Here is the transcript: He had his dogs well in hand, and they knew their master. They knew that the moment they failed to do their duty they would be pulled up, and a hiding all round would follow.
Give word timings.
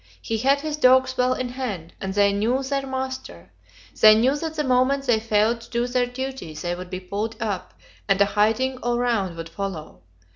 He 0.19 0.39
had 0.39 0.61
his 0.61 0.77
dogs 0.77 1.15
well 1.15 1.35
in 1.35 1.49
hand, 1.49 1.93
and 2.01 2.15
they 2.15 2.33
knew 2.33 2.63
their 2.63 2.87
master. 2.87 3.51
They 4.01 4.15
knew 4.15 4.35
that 4.35 4.55
the 4.55 4.63
moment 4.63 5.03
they 5.03 5.19
failed 5.19 5.61
to 5.61 5.69
do 5.69 5.85
their 5.85 6.07
duty 6.07 6.55
they 6.55 6.73
would 6.73 6.89
be 6.89 6.99
pulled 6.99 7.39
up, 7.39 7.75
and 8.07 8.19
a 8.19 8.25
hiding 8.25 8.79
all 8.79 8.97
round 8.97 9.37
would 9.37 9.49
follow. 9.49 10.01